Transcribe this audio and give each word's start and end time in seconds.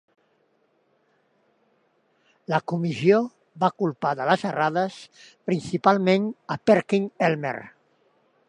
La 2.53 2.61
comissió 2.73 3.21
va 3.65 3.71
culpar 3.83 4.15
de 4.23 4.29
les 4.33 4.47
errades 4.53 4.99
principalment 5.51 6.29
a 6.57 6.63
Perkin-Elmer. 6.71 7.57